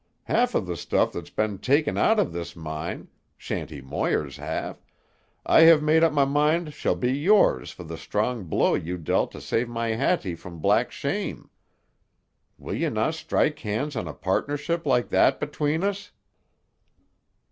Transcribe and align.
Half 0.23 0.55
of 0.55 0.65
the 0.65 0.75
stuff 0.77 1.11
that's 1.13 1.29
been 1.29 1.59
taken 1.59 1.95
out 1.95 2.19
of 2.19 2.33
this 2.33 2.55
mine—Shanty 2.55 3.81
Moir's 3.81 4.37
half—I 4.37 5.61
have 5.61 5.83
made 5.83 6.03
up 6.03 6.11
my 6.11 6.25
mind 6.25 6.73
shall 6.73 6.95
be 6.95 7.11
yours 7.11 7.69
for 7.69 7.83
the 7.83 7.99
strong 7.99 8.45
blow 8.45 8.73
you 8.73 8.97
dealt 8.97 9.31
to 9.33 9.39
save 9.39 9.69
my 9.69 9.89
Hattie 9.89 10.33
from 10.33 10.57
black 10.57 10.91
shame. 10.91 11.51
Will 12.57 12.73
you 12.73 12.89
na' 12.89 13.11
strike 13.11 13.59
hands 13.59 13.95
on 13.95 14.07
a 14.07 14.13
partnership 14.15 14.87
like 14.87 15.09
that 15.09 15.39
between 15.39 15.83
us?" 15.83 16.09